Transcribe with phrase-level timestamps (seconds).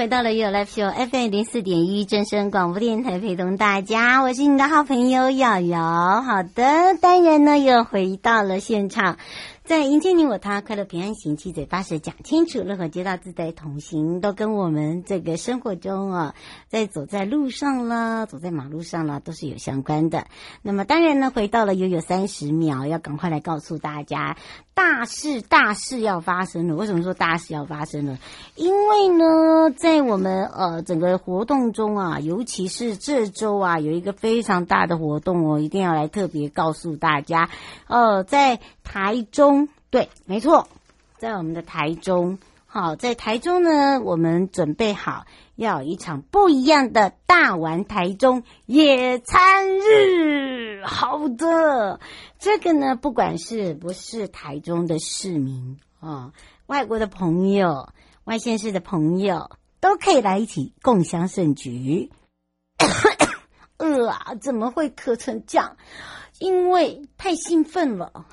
[0.00, 6.22] 回到了 You life Show FM 零四点一正声广播电台，陪同大家，我是你的好朋友瑶瑶。
[6.22, 9.18] 好的，当然呢又回到了现场。
[9.70, 16.34] 在迎接你我他，快乐平安行，七嘴八舌讲清楚，乐活街道自在同行，都跟我们这个生活中啊，
[16.66, 20.26] 在走在路上啦，走在马路上啦，都是有相关的。
[20.62, 24.36] 那么当然呢，回到了悠悠三十秒，要赶快来告诉大家，
[24.74, 26.74] 大事大事要发生了。
[26.74, 28.18] 为什么说大事要发生了？
[28.56, 37.48] 因为呢，在我们呃整个活动中啊，尤其是这周啊，有一个非常大的活动哦，一定要来特别告诉大家，
[37.86, 39.59] 呃，在台中。
[39.90, 40.68] 对，没错，
[41.18, 45.24] 在我们的台中，好，在台中呢，我们准备好
[45.56, 50.84] 要有一场不一样的大玩台中野餐日。
[50.84, 51.98] 好的，
[52.38, 56.32] 这个呢，不管是不是台中的市民啊、
[56.66, 57.88] 外国的朋友、
[58.22, 59.50] 外县市的朋友，
[59.80, 62.12] 都可以来一起共享盛举。
[63.76, 65.76] 呃啊，怎么会咳成这样？
[66.38, 68.10] 因为太兴奋了，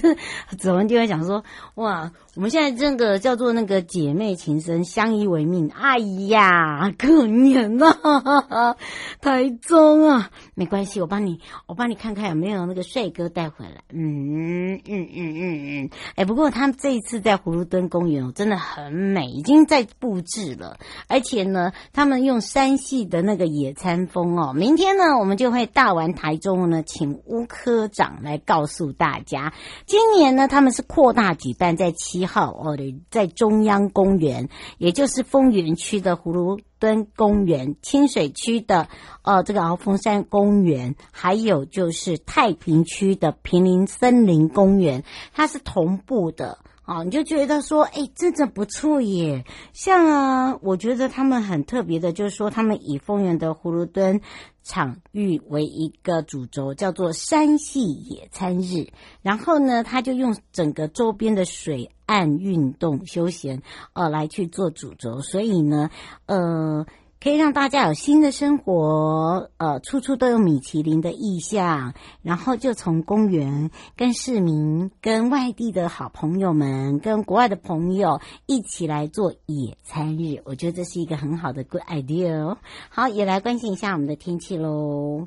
[0.00, 0.14] 这
[0.56, 1.42] 子文就会讲说
[1.74, 5.68] ：“哇，我们现在这个叫做那个姐妹情深，相依为命。
[5.70, 8.76] 哎呀，可怜呐，
[9.20, 13.82] 台中啊，没关系，我帮你，我帮你看看有没有那个帅哥带回来。
[13.92, 20.78] 嗯嗯嗯嗯嗯，哎，不过他们这一次在葫芦墩公园哦，真的很美，已经在布置了，
[21.08, 29.54] 而且呢，他们用山系的那个野餐风哦，明天呢，我们就会大玩台中呢，请乌。”科长来告诉大家，
[29.86, 32.76] 今年呢，他们是扩大举办，在七号哦，
[33.10, 38.88] 在中央公园，也就是丰原区的葫芦墩公园、清水区的
[39.22, 46.58] 呃这个鳌峰山公园，还有就是太平区的平林森林公园，它是同步的。
[46.90, 49.44] 哦，你就觉得说，哎，真的不错耶。
[49.74, 54.22] 像啊，我觉得他们很特别的，就是说，他们以丰原的葫芦墩
[54.68, 58.86] 场域为一个主轴，叫做山系野餐日。
[59.22, 63.62] 然后呢，他就用整个周边的水岸运动休闲，
[63.94, 65.20] 呃，来去做主轴。
[65.22, 65.90] 所以呢，
[66.26, 66.86] 呃。
[67.20, 82.58] 可以让大家有新的生活，呃，处处都有米其林的意象，然后就从公园跟市民、跟外地的好朋友们、跟国外的朋友一起来做野餐日，我觉得这是一个很好的 good idea 哦。
[82.88, 85.26] 好，也来关心一下我们的天气喽。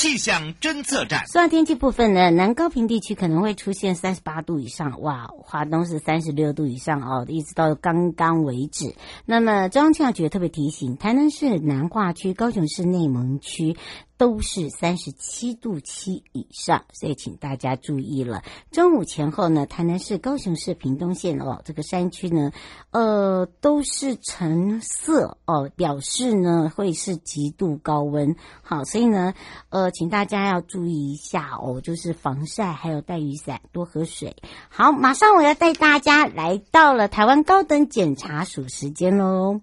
[0.00, 1.26] 气象侦测站。
[1.26, 8.94] 虽然天气部分呢，南高屏地区可能会出现三十八度以上，哇，华东是三十六度以上哦，一直到刚刚为止。
[9.26, 13.76] 那么中央气象局特别提醒，台南市南化区、高雄市内蒙区。
[14.20, 18.42] 都是三十七度七以上，所以请大家注意了。
[18.70, 22.52] 中午前后呢，台南市、高雄市屏东县哦，这个山区呢，
[22.90, 28.36] 呃，都是橙色哦，表示呢会是极度高温。
[28.60, 29.32] 好，所以呢，
[29.70, 34.36] 呃，请大家要注意一下哦，就是防晒，还有带雨伞，多喝水。
[34.68, 39.62] 好，马上我要带大家来到了台湾高等检察署时间喽。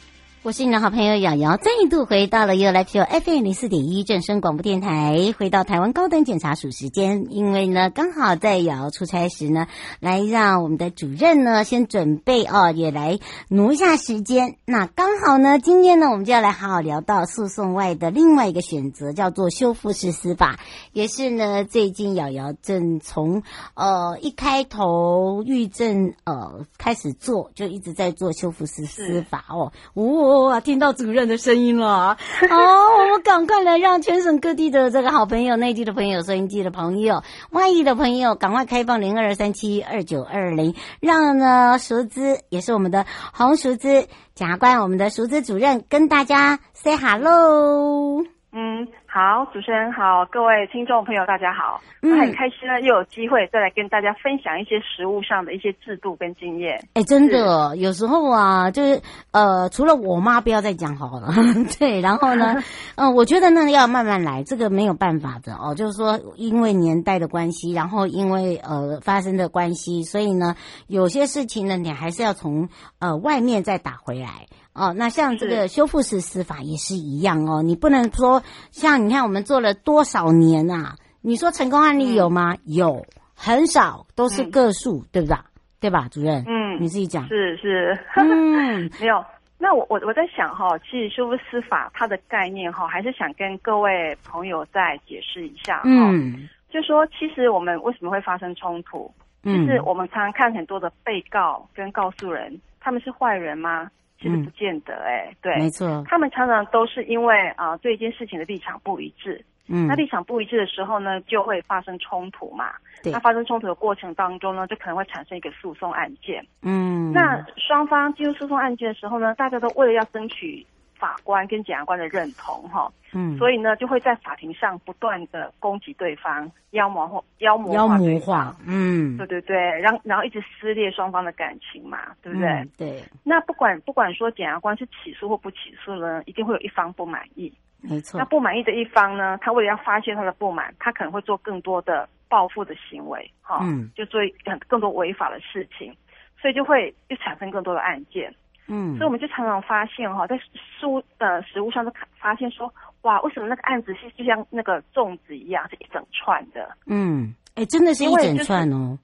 [0.43, 9.67] 我是你的好朋友瑶瑶，再度回到了 You Life Show FM 零四点一正声广播电台，回到台湾高等检察署时间，因为呢刚好在瑶瑶出差时呢，
[9.99, 14.55] 来让我们的主任呢先准备哦，也来挪一下时间。
[14.65, 20.59] 那刚好呢，今天呢我们就要来好好聊到诉讼外的另外一个选择，叫做修复式司法，
[20.91, 23.43] 也是呢最近瑶瑶正从
[23.75, 30.30] 呃一开头狱政呃开始做，就一直在做修复式司法哦，呜。
[30.31, 30.59] 哇！
[30.61, 32.17] 听到主任的声音了，
[32.49, 32.57] 哦，
[32.99, 48.23] 我们赶快来让全省各地的这个好朋友、内地的朋友、收音机的朋友、外地的朋友，赶快开放零二三七二九二零，让呢熟知也是我们的洪淑姿检察官，我们的熟知主任跟大家 say hello。
[48.53, 48.87] 嗯。
[49.13, 56.79] 好，主持人好，各位听众朋友，大家好，我很开心呢，又有机会再来跟大家分享一些食物上的一些制度跟经验。
[56.93, 59.01] 哎，真的，有时候啊，就是
[59.31, 61.27] 呃，除了我妈不要再讲好了，
[61.77, 62.55] 对，然后呢，
[62.95, 70.55] 嗯、 呃，我觉得呢要慢慢来，这个没有办法的哦，就是说因为年代的关系，然后因为呃发生的关系，所以呢，
[70.87, 72.69] 有些事情呢，你还是要从
[72.99, 74.47] 呃外面再打回来。
[74.81, 78.41] 哦，那像这个修复式司法也是一样哦，你不能说
[78.71, 80.95] 像你看我们做了多少年啊？
[81.21, 82.53] 你说成功案例有吗？
[82.55, 83.05] 嗯、有，
[83.35, 85.37] 很少，都是个数，嗯、对不对？
[85.79, 86.43] 对吧，主任？
[86.47, 87.27] 嗯，你自己讲。
[87.27, 89.23] 是是，嗯， 没有。
[89.59, 95.83] 那我我我在想哈，其实修复司法它的概念哈，还是想跟各位朋友再解释一下哈。
[95.85, 99.11] 嗯，就说其实我们为什么会发生冲突？
[99.43, 103.89] 嗯，就是我们常常看很多的被告跟告诉人，他们是坏人吗？
[104.21, 120.65] 其实不见得哎、欸，对，没错，他们常常都是因为啊、呃、对一件事情的立场不一致，嗯，那立场不一致的时候呢，就会发生冲突嘛，对，那发生冲突的过程当中呢，就可能会产生一个诉讼案件，嗯，那双方进入诉讼案件的时候呢，大家都为了要争取。
[121.01, 132.47] 法官跟检察官的认同，哈，嗯，所以呢，就会在法庭上不断的攻击对方，妖魔化、妖魔化、妖魔化，嗯，对对对，然后然后一直撕裂双方的感情嘛，对不对？
[132.47, 133.03] 嗯、对。
[133.23, 137.51] 那不管不管说检察官是起诉或不起诉呢，一定会有一方不满意，
[137.81, 138.19] 没错。
[138.19, 145.91] 那不满意的一方呢，他为了要发泄他的不满，他可能会做更多的报复的行为，哈，嗯，就做很更多违法的事情，
[146.39, 148.31] 所以就会又产生更多的案件。
[148.67, 150.39] 嗯，所以我们就常常发现哈，在
[150.79, 156.69] 书呃食物上都发现说，哇，为什么那个案子是就像那个粽子一样，是一整串的？
[156.85, 158.97] 嗯，哎，真的是一整串哦。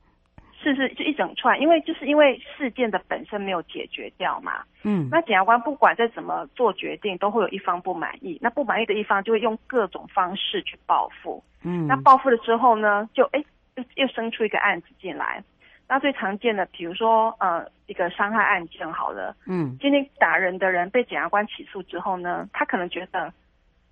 [0.60, 4.64] 是是，就一整串，因为就是因为事件的本身没有解决掉嘛。
[4.84, 11.44] 嗯，那检察官不管再怎么做决定，都会有一方不满意，那不满意的一方就会用各种方式去报复。
[11.64, 13.44] 嗯，那报复了之后呢，就哎
[13.76, 15.44] 又又生出一个案子进来。
[15.90, 23.32] 那最常见的，比如说，呃，一个伤害案件好了，嗯，今天打人的人被检察官起诉之后呢，他可能觉得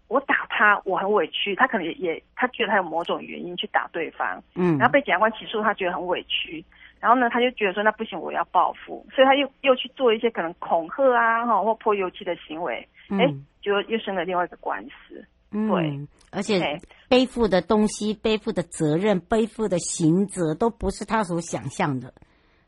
[0.08, 6.64] 我打他我很委屈，他可能也也他觉得他有某种原因去打对方，嗯，然后被检察官起诉，他觉得很委屈，
[7.00, 15.26] 然后呢，他就觉得说那不行，我要报复，所以他又又去做一些可能恐吓啊，哈，或泼油漆的行为，哎、嗯，就又生了另外一个官司，
[15.56, 16.08] 嗯、对。
[16.32, 22.14] 而且背负的东西、背负的责任、背负的刑责都不是他所想象的，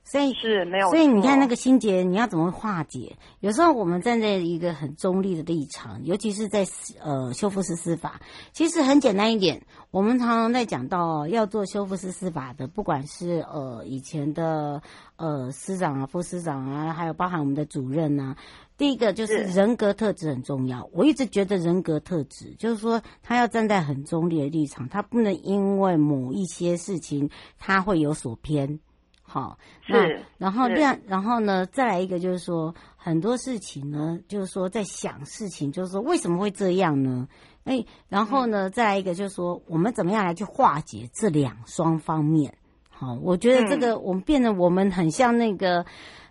[0.06, 0.88] 所以是没有。
[0.88, 3.18] 所以你看那个心结，你要怎么化解？
[3.42, 6.66] 有时候我们站在一个很中立的立场，尤其是在
[7.04, 8.22] 呃修复式司法，
[8.54, 9.62] 其实很简单一点。
[9.92, 14.82] 我们常常在讲到要做修复式司法的，不管是呃以前的
[15.18, 18.38] 呃司长啊、副司长啊，还有包含我们的主任啊。
[18.78, 28.80] 第一个就是人格特质很重要，我一直觉得人格特质就是说他要站在很中立的立场，他不能因为某一些事情他会有所偏，
[29.24, 29.58] 好，
[29.88, 37.28] 那然后这样，然后呢，再来一个就是说很多事情呢，就是说在想事情，就是说为什么会这样呢？
[37.64, 42.54] 哎，然后呢，再来一个就是说我们怎么样来去化解这两双方面？
[42.92, 45.84] 好，我觉得这个我们变得我们很像那个。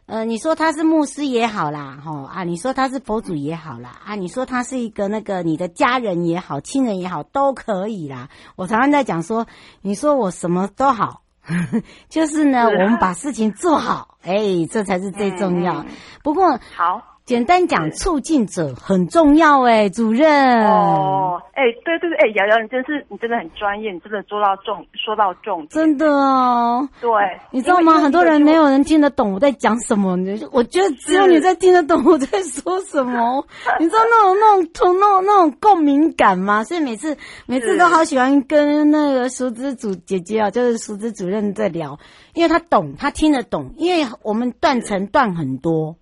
[0.06, 8.28] 呃，你说他是牧师也好啦，吼啊，你说他是佛祖也好啦，啊，你说他是一个那个你的家人也好，亲人也好，都可以啦。
[8.54, 9.46] 我常常在讲说，
[9.82, 14.38] 你说我什么都好，呵 呵就是呢，我们把事情做好，哎，
[14.70, 15.84] 这才是最重要。
[16.22, 20.64] 不过，好，简单讲，促进者很重要哎，主任。
[20.64, 25.68] 哦，哎，对对对，哎，瑶瑶，你真是你真的很专业，你真的说到重，说到重点。
[25.70, 26.88] 真的哦。
[27.00, 27.10] 对，
[27.50, 27.94] 你知道吗？
[27.94, 33.44] 很多人没有人听得懂我在讲什么，你我觉得只有你在听得懂我在说什么。
[33.80, 36.62] 你知道那种那种从那种那种共鸣感吗？
[36.62, 37.16] 所以每次
[37.46, 41.98] 每次都好喜欢跟那个熟知主姐姐啊，就是熟知主任在聊，
[42.34, 45.96] 因为他懂，他听得懂，因为我们断层断很多。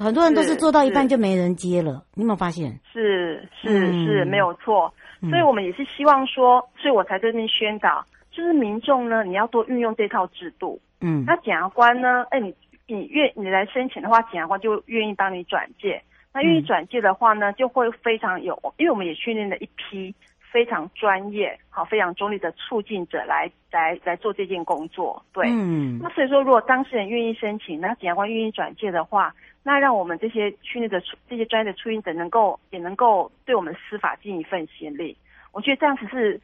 [0.00, 2.80] 很多人都是做到一半就没人接了，你有没有发现？
[2.90, 4.92] 是是是，是，没有错。
[5.28, 10.80] 所以我们也是希望说，所以我才在这边宣导，就是民众呢，你要多运用这套制度。
[11.02, 12.24] 嗯，那检察官呢？
[12.30, 12.54] 哎，你
[12.86, 16.02] 你愿你来申请的话，检察官就愿意帮你转介。
[16.32, 20.14] 那愿意转介的话呢，就会非常有，因为我们也训练了一批
[20.50, 25.22] 非常专业、好非常中立的促进者来来来做这件工作。
[25.32, 25.98] 对，嗯。
[26.02, 29.34] 那所以说，如果当事人愿意申请，那检察官愿意转介的话。
[29.62, 35.14] 那让我们这些训练的这些专业的促进者能够也能够对我们司法尽一份心力，
[35.52, 36.40] 我觉得这样子是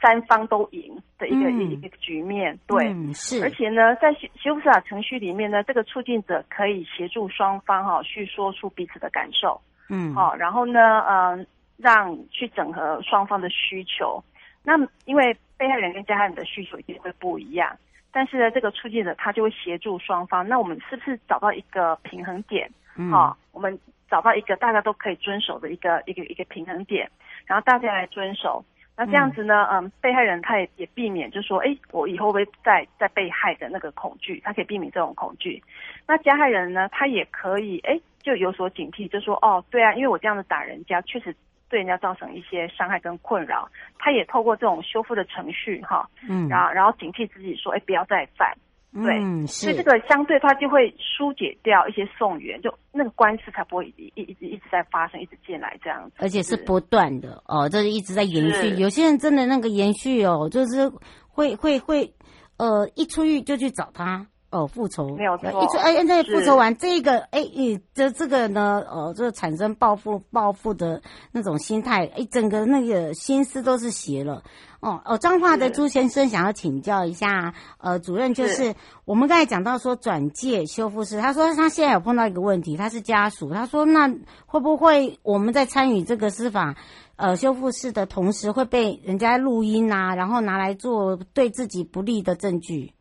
[0.00, 2.58] 三方都赢的一个、嗯、一个局面。
[2.66, 3.42] 对，嗯、是。
[3.42, 9.60] 而且呢，在修修复司法程序里面呢，这个促进者可以协助双方哈、哦、去说出彼此的感受，
[9.90, 14.22] 嗯，好、哦，然后呢，嗯、呃，让去整合双方的需求。
[14.62, 17.76] 那因为被害人跟加害人的需求一定会不一样。
[18.12, 20.48] 但是呢，这个促进者他就会协助双方。
[20.48, 22.70] 那我们是不是找到一个平衡点？
[22.96, 23.78] 嗯，好、哦，我们
[24.08, 27.10] 找到一个大家都可以遵守的一个一个一个平衡点，
[27.44, 28.64] 然后大家来遵守。
[28.96, 35.62] 那这样子呢，嗯，嗯被害人他也也避免，就是说，哎，我以后会再再被害的那个恐惧，他可以避免这种恐惧。
[36.06, 41.36] 那加害人呢，他也可以，哎，就有所警惕，就说，哦，对啊，因为我这样子打人家，确实。
[41.68, 43.68] 对人家造成一些伤害跟困扰，
[43.98, 48.56] 他也透过这种修复的程序，哈，嗯，然后然后警惕自己说，哎，不要再犯，
[48.92, 58.80] 对，嗯，所以这个相对他就会疏解掉一些讼源，就那个官司才不会一一直一直在发生，一直进来这样子，而且是不断的哦，这是一直在延续。
[58.80, 60.88] 有些人真的那个延续哦，就是
[61.28, 62.14] 会会会，
[62.58, 64.26] 呃，一出狱就去找他。
[64.56, 65.50] 哦，复仇没有错。
[65.62, 74.42] 一直哎，那复仇完这个哎，你这这个呢，哦，就产生报复报复的那种心态，哎，整个那个心思都是邪了。
[74.80, 84.08] 哦哦，彰化的朱先生想要请教一下，呃，主任就是，是我们刚才讲到说转介修复师，他说他现在有碰到一个问题，他是家属，他说那
[84.46, 86.76] 会不会我们在参与这个司法
[87.16, 92.92] 呃修复室的同时会被人家录音啊，然后拿来做对自己不利的证据？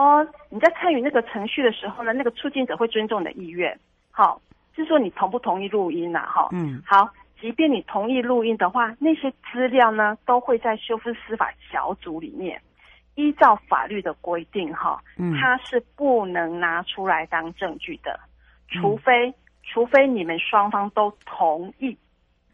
[0.00, 3.78] 哦，你在参与那个程序的时候呢，那个促进者会尊重你的意愿，
[4.10, 4.40] 好，
[4.74, 6.26] 就是说你同不同意录音呐、啊？
[6.26, 12.58] 哈，嗯，好，即便你同意录音的话，那些资料呢都会在修复司法小组里面，
[13.14, 18.18] 依照法律的规定，哈，嗯，它是不能拿出来当证据的，
[18.70, 21.94] 除非、嗯、除非你们双方都同意，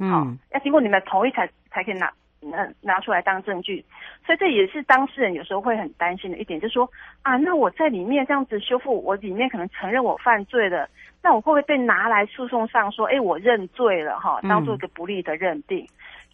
[0.01, 2.13] 嗯，要经过你们同意才才可以拿。
[2.51, 3.85] 拿拿出来当证据，
[4.25, 6.89] 所以这也是当事人有时候会很担心的一点，就是说
[7.23, 10.89] 啊，那我在里面这样子修复，我里面可能承认我犯罪了，
[11.23, 15.85] 那我会不会被拿来诉讼上说，哎，我认罪了哈，当做一个不利的认定？
[15.85, 15.89] 嗯、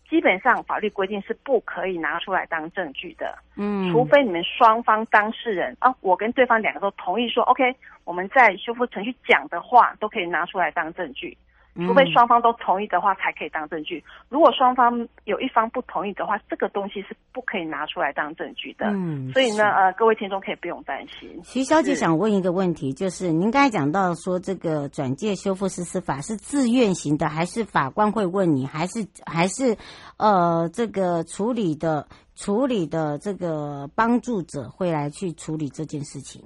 [0.08, 11.36] 基本上法律规定是不可以拿出来当证据的，嗯，除非你们双方当事人啊，我跟对方两个都同意说，OK，我们在修复程序讲的话都可以拿出来当证据。
[11.74, 14.04] 除非双方都同意的话，才可以当证据。
[14.28, 18.86] 如果双方有一方不同意的话，这个东西是不可以拿出来当证据的。
[18.90, 21.40] 嗯，所以呢，呃，各位听众可以不用担心。
[21.44, 29.76] 徐小姐想问一个问题，就是您刚才讲到说，这个转介修复实施法是自愿型的，还是法官会问你，还是还是
[30.18, 36.42] 呃这个处理的处理的这个帮助者会来去处理这件事情？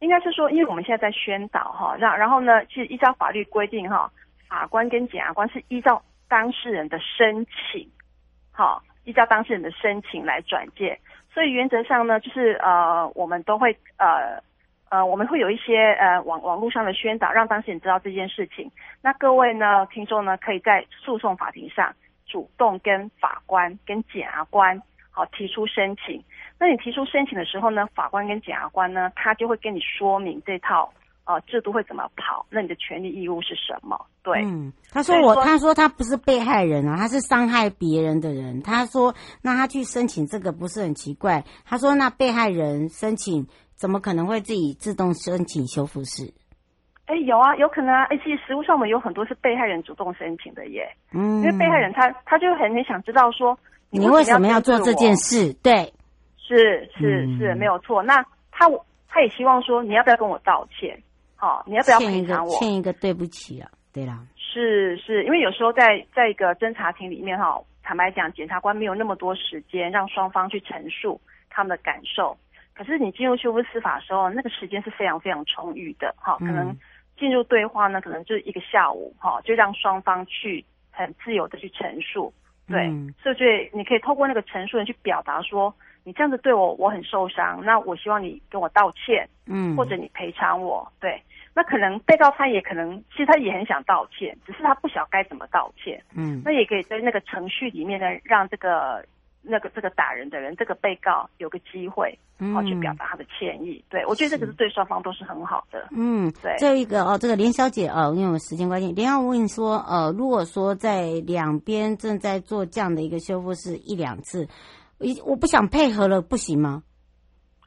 [0.00, 4.10] 应该是说，因为我们现在在宣导哈，让然后呢，其实依照法律规定哈，
[4.48, 7.88] 法官跟检察官是依照当事人的申请，
[8.52, 10.98] 好，依照当事人的申请来转介，
[11.32, 14.42] 所以原则上呢，就是呃，我们都会呃
[14.90, 18.70] 呃，我们会有一些呃网网络上的宣导，让当事人知道这件事情。
[19.00, 21.94] 那各位呢，听众呢，可以在诉讼法庭上
[22.26, 26.22] 主动跟法官跟检察官好提出申请。
[26.58, 30.90] 那你提出申请的时候呢，法官跟检察官呢，他就会跟你说明这套
[31.24, 33.98] 呃制度会怎么跑，那你的权利义务是什么？
[34.22, 38.62] 对，嗯，他说我，他说他不是被害人啊，他是伤害别人的人。
[38.62, 41.44] 他说，那他去申请这个不是很奇怪？
[41.66, 46.32] 他说，那被害人申请怎么可能会自己自动申请修复室？
[47.06, 48.04] 哎，有啊，有可能啊。
[48.04, 50.88] 哎，其实实务上面有很多是被害人主动申请的耶。
[51.12, 53.58] 嗯，因为被害人他他就很很想知道说，
[53.90, 55.52] 你为什么要做这件事？
[55.54, 55.92] 对。
[56.46, 58.02] 是是是，没有错。
[58.02, 58.22] 那
[58.52, 58.68] 他
[59.08, 60.96] 他也希望说，你要不要跟我道歉？
[61.36, 62.50] 好，你要不要赔偿我？
[62.58, 64.20] 欠一个对不起啊，对啦。
[64.36, 71.20] 是是，因为有时候在在一个侦查庭里面哈，坦白讲，检察官没有那么多时间让双方去陈述
[71.50, 72.36] 他们的感受。
[72.74, 76.76] 可是你进入修复司法的时候，那个时间是非常非常充裕的哈，可能
[77.18, 82.32] 进入对话呢，可能就是一个下午哈，就让双方去很自由的去陈述。
[82.66, 82.90] 对，
[83.22, 85.74] 所以你可以透过那个陈述人去表达说，
[86.04, 91.20] 你这样子对我，我很受伤，那我希望你跟我道歉，嗯，或者你赔偿我，对。
[91.56, 96.42] 那可能被告他也可能，其实他也很想道歉，只是他不晓得该怎么道歉，嗯。
[96.44, 99.04] 那也可以在那个程序里面呢，让这个
[99.40, 102.18] 那个这个打人的人，这个被告有个机会，
[102.52, 103.82] 好去表达他的歉意。
[103.84, 105.86] 嗯、对，我觉得这个是对双方都是很好的。
[105.92, 106.56] 嗯，对。
[106.58, 114.46] 这一个哦，这个林小姐哦，因为我时间关系，连要问说，呃，如果说在两边正在做这样的一个修复是一两次。
[115.04, 116.82] 我我不想配合了，不行吗？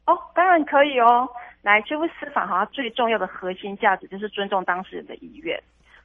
[0.06, 1.30] 哦，当然可以哦。
[1.62, 5.62] 来，修复司法好像最重要的核心价值就是尊重当事人的意愿，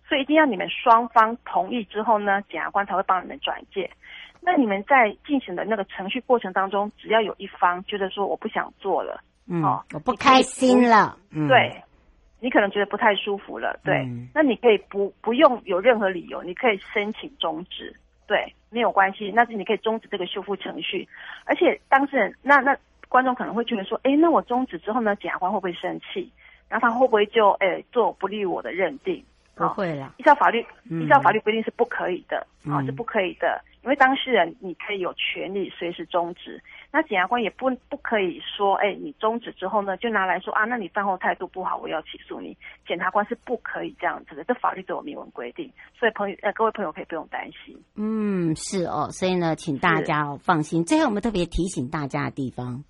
[0.08, 3.88] 所以一定要你们双方同意之后呢，检察官才会帮你们转介。
[4.40, 11.80] 那你们在进行的那个程序过程当中，只要有一方觉得说我不想做了，嗯，哦，我不开心了，嗯，对，
[12.40, 17.94] 你可能觉得不太舒服了，对，嗯，那你可以不不用有任何理由，你可以申请终止。
[18.32, 21.06] 对，没有关系，那是你可以终止这个修复程序，
[21.44, 22.74] 而且当事人那那
[23.10, 26.32] 观众可能会觉得说，哎，那我终止之后呢，检察官会不会生气？
[26.66, 29.22] 然后他会不会就哎做不利于我的认定？
[29.54, 36.58] 不会啦，依照法律，依照法律规定是不可以的，啊、嗯，是不可以的，因为当事人你可以有权利随时终止。
[36.92, 42.54] 那检察官也不不可以说，哎，你终止之后呢，就拿来说啊，那你饭后态度不好，我要起诉你。
[42.86, 47.82] 检察官是不可以这样子的，这法律都有明文规定，所以朋友呃，各位朋友可以不用担心。
[47.96, 50.84] 嗯，是哦，所以呢，请大家哦放心。
[50.84, 52.84] 最后我们特别提醒大家的地方，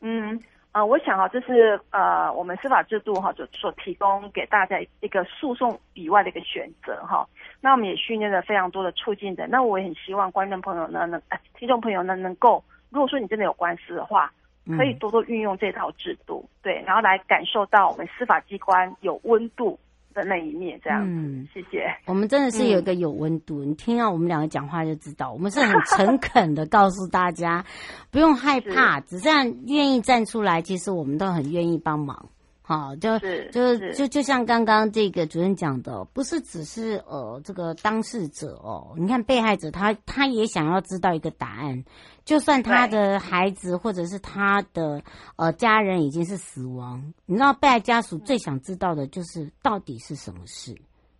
[0.00, 0.40] 嗯。
[0.70, 7.24] 啊、呃，我想哈，这是呃，我们司法制度哈，就所提供给大家一个诉讼以外的一个选择哈。
[7.60, 12.60] 那我们也训练了非常多的促进者，那我也很希望观众朋友呢，能呃，听众朋友呢，能够，
[12.94, 14.32] 如果说你真的有官司的话，
[14.78, 19.78] 可以多多运用这套制度，对，然后来感受到我们司法机关有温度。
[20.14, 21.92] 的那一面，这样，嗯，谢谢。
[22.06, 27.64] 我们真的是有一个有温度，嗯、你听到我们两个讲话就知道，我们是很诚恳的告诉大家，
[28.12, 32.26] 不用害怕， 是只要愿意站出来，其实我们都很愿意帮忙。
[32.62, 41.84] 好，就是就就就像刚刚这个主任讲的，不是只是呃这个当事者哦，你看被害者他他也想要知道一个答案，
[42.24, 45.02] 就算他的孩子或者是他的
[45.36, 50.74] 呃家人已经是死亡，你知道被害家属最想知道的就是到底是什么事，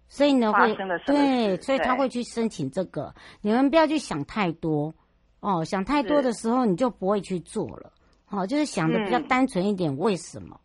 [0.08, 0.74] 所以呢会
[1.06, 4.94] 对，所以他会去申请这个，你们不要去想太多。
[5.40, 7.92] 哦，想太多的时候你就不会去做了，
[8.24, 10.58] 好，就是想的比较单纯一点，为什么？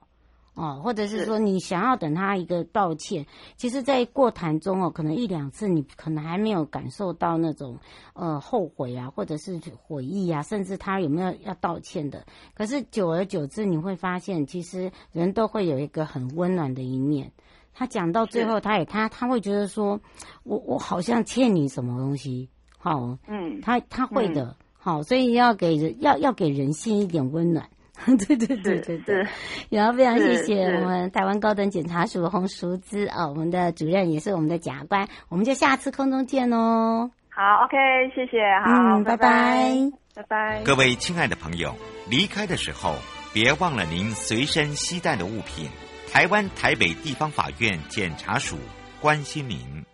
[0.59, 7.79] 哦，或者是说你想要等他一个道歉，其实，在过谈中哦，可能一两次你可能还没有感受到那种
[8.11, 12.25] 呃后悔啊，或者是悔意啊，甚至他有没有要道歉的。
[12.53, 17.31] 可是久而久之，你会发现，其实人都会有一个很温暖的一面。
[17.73, 20.01] 他讲到最后，他也他他会觉得说，
[20.43, 27.69] 我我好像欠你什么东西，好，嗯，他他会的，好，所以要给人要要给人性一点温暖。
[28.27, 29.27] 对对对对对，
[29.69, 37.11] 然后非常谢谢我们台湾高等检察署洪淑姿啊，我们的主任也是我们的检察官，我们就下次空中见哦。
[37.29, 37.77] 好，OK，
[38.15, 39.71] 谢谢，好，嗯，拜拜，
[40.15, 40.61] 拜拜。
[40.63, 41.75] 各位亲爱的朋友，
[42.09, 42.95] 离开的时候
[43.33, 45.69] 别忘了您随身携带的物品。
[46.11, 48.57] 台湾台北地方法院检察署
[48.99, 49.88] 关心您。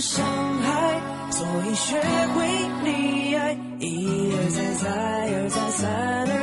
[0.00, 0.24] 伤
[0.60, 2.00] 害，所以学
[2.34, 2.46] 会
[2.84, 4.84] 溺爱，一而再，再
[5.32, 5.84] 而再，三
[6.30, 6.35] 而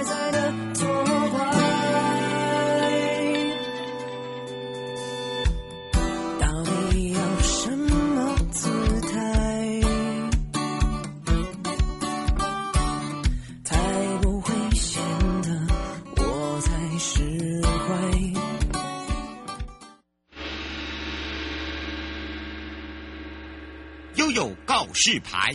[25.06, 25.54] 示牌。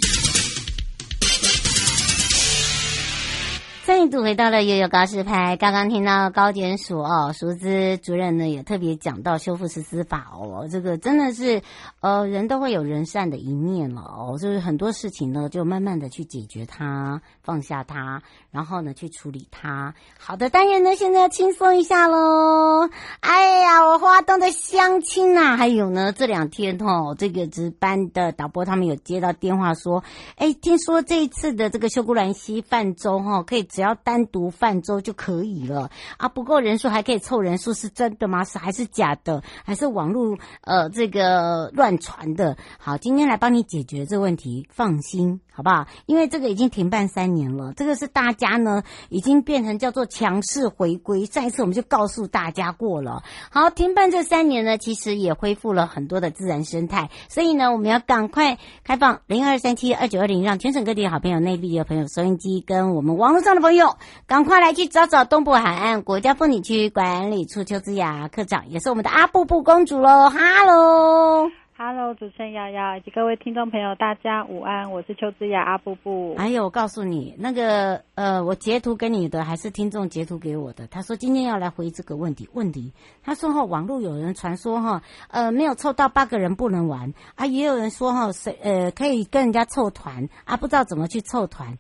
[4.10, 5.56] 度回到了悠悠告示牌。
[5.56, 11.62] 刚刚听到高检署哦，熟知主任呢也特别讲到修复式司法哦，这个真的是
[12.00, 19.94] 呃人都会有人善的一面了哦，就是很多事情呢就慢慢的去解决它，放下它，然后呢去处理它。
[20.18, 22.88] 好的，当然呢现在要轻松一下喽。
[23.20, 30.02] 哎呀，我花东的相亲呐，还有呢这两天哦，这个值班的导播他们有接到电话说，
[30.36, 33.68] 哎，听说这一次的这个秀姑峦溪泛舟哈可以。
[33.68, 36.28] 只要单独泛舟就可以了啊！
[36.28, 38.44] 不够人数还可以凑人数，是真的吗？
[38.44, 39.42] 是还是假的？
[39.64, 42.56] 还是网络呃这个乱传的？
[42.78, 45.87] 好，今天来帮你解决这个问题，放心好不好？
[46.06, 51.26] 因为这个已经停办三年了，这个是大家呢已经变成叫做强势回归。
[51.26, 63.88] 上一次我们就告诉大家过了，好，停办这三年呢，其实也恢复了很多的自然生态，所以呢，我们要赶快开放零二三七二九二零，让全省各地的好朋友、内地的朋友、收音机跟我们网络上的朋友。
[64.27, 70.31] 赶快来去找找东部海岸国家风景区管理处邱子雅科长，也是我们的阿布布公主喽！
[70.31, 76.35] 哈喽，哈喽，主持人瑶瑶以及各位听众朋友，大家午安，我是邱之雅阿布布。
[76.37, 80.88] 哎呦，我告诉你，那个呃，我截图给你的还是听众截图给我的？
[80.88, 82.48] 他说今天要来回这个问题。
[82.53, 91.79] 问题，他说哈，网络有人传说哈，呃，没有凑到八个人不能玩啊，也有人说哈，谁呃可以跟人家凑团啊，不知道怎么去凑团。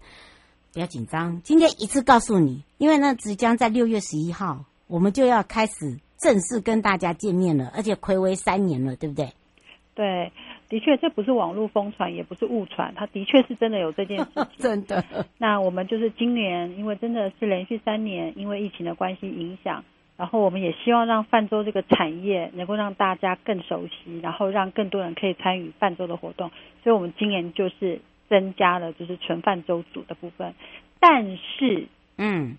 [0.72, 9.32] 不要紧张，今天一次告诉你，因为呢，即将在六月十一号，我们就要开始正式跟大家见面了，而且暌违三年了，对不对？
[9.94, 10.30] 对，
[10.68, 14.46] 的确，这不是网络疯传，也不是误传，它的确是真的有这件事情。
[14.60, 15.02] 真的。
[15.38, 19.82] 那我们就是今年，因为真的是连续三年，因为疫情的关系影响，
[20.16, 26.50] 然后我们也希望让泛舟这个产业能够让大家更熟悉，然后让更多人可以参与泛舟的活动，
[26.84, 28.00] 所以我们今年就是。
[28.28, 30.54] 增加了就是纯泛舟组的部分，
[31.00, 31.86] 但是
[32.16, 32.56] 嗯，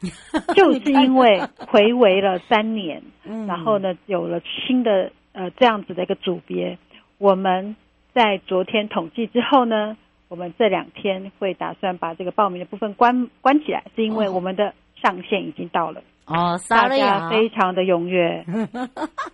[0.54, 6.78] 就是因为回围了三年，嗯，然后呢有了新的呃这样子的一个组别，
[7.18, 7.76] 我们
[8.14, 9.96] 在昨天统计之后呢，
[10.28, 16.02] 我们这两天会打算把这个报名的部分关关起来，是因为我们的上限已经到了。
[16.26, 18.44] 哦，大家非常的踊跃，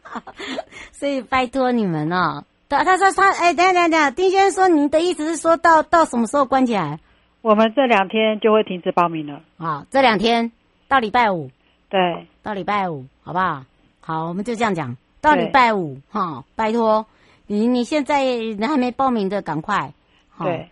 [0.93, 2.43] 所以拜托你们哦。
[2.69, 6.99] 他他说他哎，等下等下等下，丁先生说，您的意思是说到到什么时候关起来？
[7.43, 9.41] 我们这两天就会停止报名了。
[9.59, 10.51] 啊，这两天
[10.89, 11.51] 到礼拜五，
[11.89, 13.63] 对，到礼拜五，好不好？
[14.01, 17.07] 好，我们就这样讲，到礼拜五哈，拜托
[17.47, 19.93] 你你现在人还没报名的，赶快。
[20.41, 20.69] 对，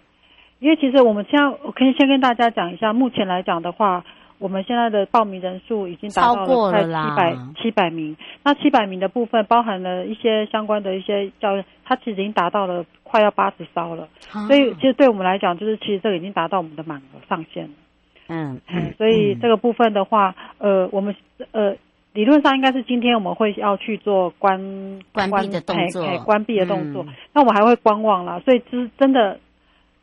[0.58, 4.04] 因为其实我们现在我可以先跟大家讲一下，目前来讲的话。
[4.38, 17.70] 我们现在的报名人数已经达到了快七百七百名，那七百名的部分包含了一些相关的一些教育，它其实已经达到了快要八十艘了，啊、所以其实对我们来讲，就是其实这个已经达到我们的满额上限了。
[18.28, 18.60] 嗯
[18.98, 21.14] 所以这个部分的话，呃，我们
[21.52, 21.74] 呃
[22.12, 24.58] 理论上应该是今天我们会要去做关
[25.12, 29.38] 关闭的动作，关闭的动作，嗯、那我们还会观望啦，所以就是真的。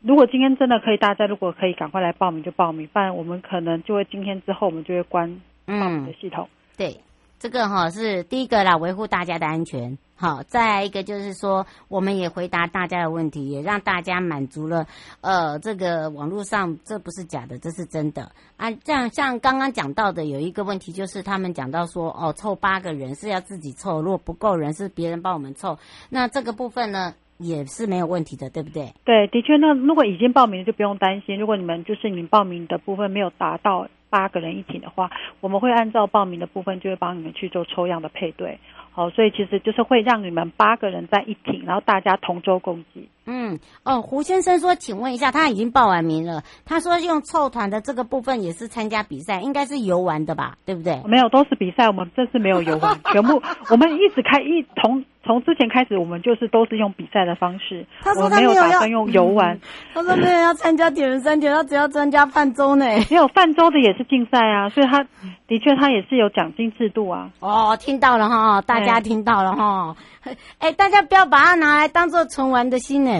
[0.02, 6.48] 如果今天真的可以，大家如果可以赶快来报名就报名，不然我们可能就会今天之后我们就会关报名的系统。
[6.50, 7.00] 嗯、对，
[7.38, 9.96] 这个哈是第一个啦，维护大家的安全。
[10.16, 14.86] 好，再来一个就是说，我们也回答大家的问题，也让大家满足了。
[15.20, 18.70] 呃，这个网络上这不是假的，这是真的啊。
[18.84, 25.78] 这样像刚刚讲到的有一个问题，就是他们讲到说，哦，凑八个人是要自己凑，如果不够人是别人帮我们凑。
[26.10, 27.14] 那这个部分呢？
[27.42, 28.92] 也是没有问题的，对不对？
[29.04, 31.38] 对，的确，那如果已经报名，就不用担心。
[31.38, 38.58] 如果你们就是你们报名的部分没有达到八个人一艇的话，我们会按照报名的部分，就会帮你们去做抽样的配对。
[38.94, 43.08] 好，所以其实就是会让你们八个人在一艇，然后大家同舟共济。
[43.24, 46.42] 嗯，哦，胡先生说，请问一下，他已经报完名了。
[46.66, 50.58] 他说用凑团的这个部分也是参加比赛，应该是游玩的吧？
[50.66, 51.00] 对不对？
[51.06, 51.86] 没有，都是比赛。
[51.86, 57.86] 我们这次没有游玩， 全部我们一直开一从从之前开始，我们就是都是用比赛的方式。
[58.00, 59.54] 他说他没有，我没有打算用游玩。
[59.54, 59.60] 嗯、
[59.94, 62.84] 他说没有要参加铁人三铁，他只要参加泛舟呢。
[63.10, 65.04] 没有泛舟的也是竞赛啊，所以他
[65.46, 67.30] 的确他也是有奖金制度啊。
[67.40, 69.94] 哦，听到了哈，大家听到了哈。
[70.24, 73.10] 哎、欸，大家不要把它拿来当做纯玩的心呢。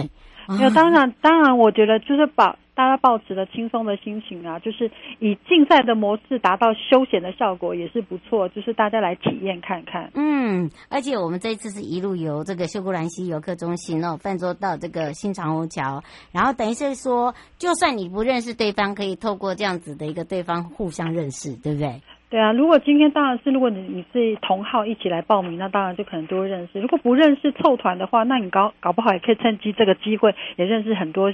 [0.49, 10.09] 没有，当然，当然，我觉得就是把大家保持了轻松的心情啊，就是以竞赛的模式达到休闲的效果也是不错，就是大家来体验看看。
[10.15, 22.01] 嗯，而且我们这一次是一路游这个秀姑兰溪游客中心哦，泛舟到这个新长虹桥，然后等于是说，就算你不认识对方，可以透过这样子的一个对方互相认识，对不对？
[22.29, 26.79] 对啊，如果今天当然是，如果你你是同号一起来报名，那当然就可能都会认识。
[26.81, 31.31] 如果不认识凑团的话，那你搞搞不好也可以趁机这个机会也认识很多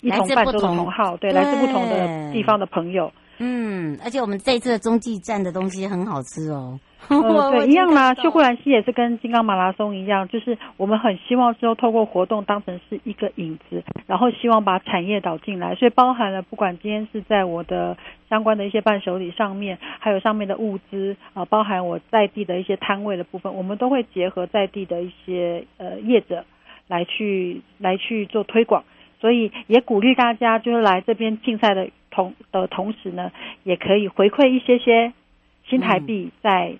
[0.00, 3.12] 一同伴奏的同号，对，来自不同的地方的朋友。
[3.38, 6.80] 嗯，而且我们这一次的中继站的东西很好吃哦。
[7.08, 8.14] 呃， 对，一样啦。
[8.14, 17.94] 秀姑兰溪也是跟金刚马拉松一样，就是我们很希望之后透过活动当成是一个引子，然后希望把产业导进来，所以包含了不管今天是在我的
[18.30, 26.42] 相关的一些伴手礼上面，还有上面的物资啊，包含我在地的一些摊位的部分，我们都会结合在地的一些呃业者
[26.88, 28.82] 来去来去做推广，
[29.20, 33.30] 所以也鼓励大家就是来这边竞赛的同的同时呢，
[33.64, 35.12] 也可以回馈一些些
[35.68, 36.70] 新台币在。
[36.70, 36.78] 嗯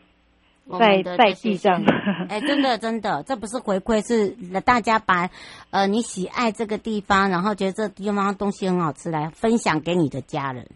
[0.80, 1.80] 在在地上，
[2.28, 4.30] 哎，真的真的， 这不是回馈，是
[4.62, 5.30] 大家把
[5.70, 10.66] 呃你喜爱这个地方，然后觉得这地方东西很好吃，来分享给你的家人，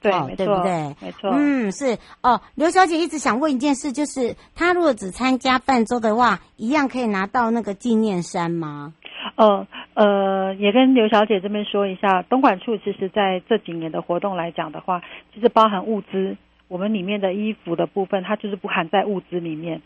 [0.00, 0.96] 对，哦、对不对？
[1.00, 2.40] 没错，嗯，是哦。
[2.56, 8.94] 刘小姐一直想问一件事，就是她如果只参加半周的话，一样可以拿到那个纪念衫吗？
[9.36, 15.02] 呃呃，也跟刘小姐这边说一下，东莞处其实在这几年的活动来讲的话，
[15.34, 16.36] 其实包含物资。
[16.68, 19.80] 我们里面的衣服的部分，它就是不含在物资里面。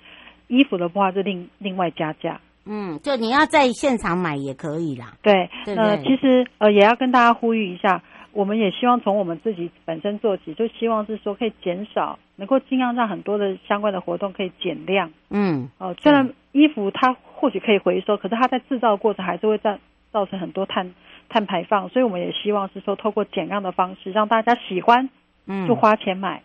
[0.49, 2.41] 衣服的话是另另外加价。
[2.65, 5.13] 嗯，就你要在现场买也可以啦。
[5.21, 15.11] 对，对对呃，其实呃也要跟大家呼吁一下，我们也希望从我们自己本身做起，就希望是说可以减少，能够尽量让很多的相关的活动可以减量。
[15.31, 19.79] 嗯，哦、呃，虽然衣服它或许可以回收，可是它在制造过程还是会造
[20.13, 20.95] 造成很多碳
[21.29, 25.09] 碳排放，所以我们也希望是说透过减量的方式，让大家喜欢，
[25.47, 26.43] 嗯，就花钱买。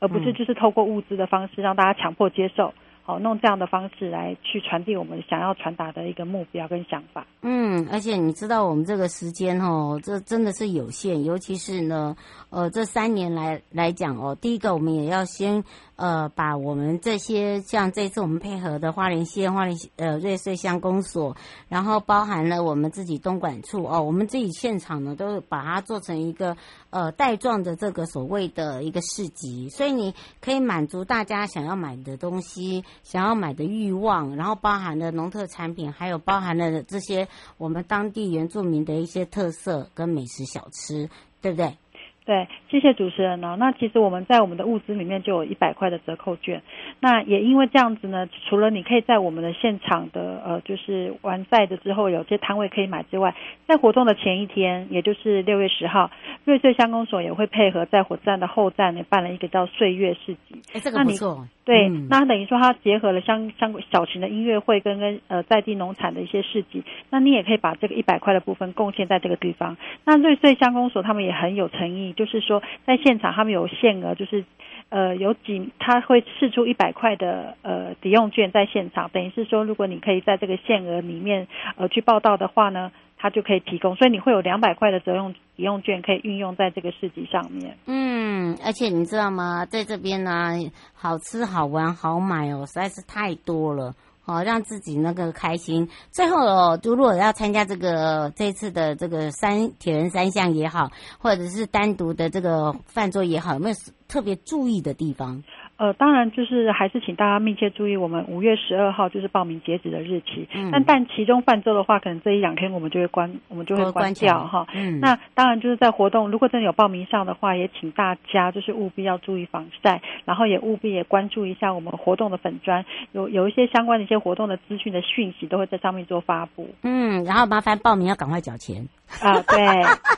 [0.00, 7.26] 而不是就是透过物资的方式让大家强迫接受，好，弄这样的方式来去传递我们想要传达的一个目标跟想法。
[7.42, 12.16] 嗯，而且你知道我们这个时间哦，这真的是有限，尤其是呢，
[12.50, 15.64] 呃，这三年来来讲哦，第一个我们也要先。
[15.96, 21.36] 呃，把我们这些像这次我们配合的花莲县花莲呃瑞穗乡公所，
[21.68, 26.56] 然后包含了我们自己东莞处哦，我们自己现场呢都把它做成一个
[26.90, 37.28] 呃带状的这个所谓的一个市集，所以你可以满足大家想要买的东西、想要买的欲望，然后包含了农特产品，还有包含了这些
[37.58, 41.08] 我们当地原住民的一些特色跟美食小吃，
[41.40, 41.76] 对不对？
[42.24, 43.56] 对，谢谢主持人哦。
[43.58, 46.62] 那其实我们在我们的物资里面就有一百块的折扣券。
[47.00, 53.34] 那也因为这样子呢，除了你可以在我们的现场的呃，就是完赛的之后有些摊位可以买之外，
[53.66, 56.10] 在活动的前一天，也就是六月十号，
[56.44, 60.62] 瑞穗乡公所也会配合在火车站的后站呢办了一个叫岁月市集。
[60.74, 61.46] 哎，这个不错。
[61.64, 69.76] 对，嗯、那等于说它结合了相相小型的音乐会跟跟呃在地农产的一些市集，那你也可以把这个一百块的部分贡献在这个地方。
[70.04, 74.44] 那瑞穗乡公所他们也很有诚意，就是说在现场他们有限额，就是
[74.88, 81.46] 呃有几他会释出一百块的呃抵用券在现场，等于是说如果你可以在这个限额里面
[81.76, 82.90] 呃去报到的话呢。
[83.22, 87.76] 他就可以提供，所以你会有两百块的折用抵用券可以运用在这个市集上面。
[87.86, 89.64] 嗯，而且你知道吗？
[89.64, 90.58] 在这边呢，
[90.92, 95.88] 好吃、好玩、好买哦，实在是太多了，好让自己那个开心。
[96.10, 103.76] 最后哦，如果要参加这个这次的这个三铁人三项也好，或者是单独的这个饭桌也好，有没有
[104.08, 105.42] 特别注意的地方？
[105.76, 110.46] 呃，当然就是还是请大家密切注意，我们五月十二号就是报名截止的日期。
[110.54, 110.70] 嗯。
[110.70, 114.66] 但但其中泛舟的话，可能这一两天我们就会关，我们就会关掉哈。
[114.74, 115.00] 嗯。
[115.00, 126.68] 那当然就是在活动，如果真的有报名上的话，也请大家就是务必要注意防晒，然后也务必也关注一下我们活动的粉专，有有一些相关的一些活动的资讯的讯息都会在上面做发布。
[126.82, 128.86] 嗯，然后麻烦报名要赶快缴钱。
[129.20, 129.58] 啊，对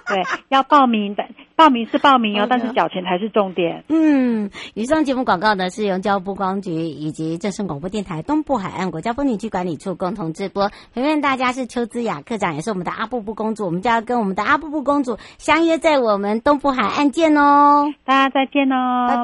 [0.06, 3.84] 对，要报名的，报名是报名哦，但是缴钱才是重点。
[3.88, 10.70] 嗯，以上节目广告呢是由交通部光局以及正声广播电台东部海岸国家风景区管理处共同直播。
[10.92, 19.22] 陪伴大家是邱姿雅科长，也是我们的阿布布公主，我们就要跟我们的阿布布公主相约在我们东部海岸见哦，大家再见哦，拜拜。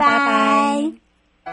[1.45, 1.53] 拜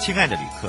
[0.00, 0.68] 亲爱的旅客，